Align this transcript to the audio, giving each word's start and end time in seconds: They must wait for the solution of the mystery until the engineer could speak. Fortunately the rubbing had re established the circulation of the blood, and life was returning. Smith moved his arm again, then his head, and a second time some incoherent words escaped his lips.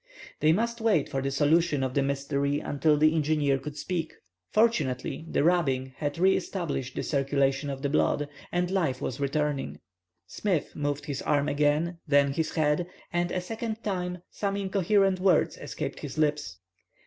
They 0.39 0.51
must 0.51 0.81
wait 0.81 1.07
for 1.09 1.21
the 1.21 1.29
solution 1.29 1.83
of 1.83 1.93
the 1.93 2.01
mystery 2.01 2.59
until 2.59 2.97
the 2.97 3.13
engineer 3.13 3.59
could 3.59 3.77
speak. 3.77 4.15
Fortunately 4.49 5.27
the 5.29 5.43
rubbing 5.43 5.93
had 5.97 6.17
re 6.17 6.35
established 6.35 6.95
the 6.95 7.03
circulation 7.03 7.69
of 7.69 7.83
the 7.83 7.89
blood, 7.89 8.27
and 8.51 8.71
life 8.71 8.99
was 8.99 9.19
returning. 9.19 9.79
Smith 10.25 10.75
moved 10.75 11.05
his 11.05 11.21
arm 11.21 11.47
again, 11.47 11.99
then 12.07 12.33
his 12.33 12.55
head, 12.55 12.87
and 13.13 13.31
a 13.31 13.39
second 13.39 13.83
time 13.83 14.23
some 14.31 14.57
incoherent 14.57 15.19
words 15.19 15.55
escaped 15.59 15.99
his 15.99 16.17
lips. 16.17 16.57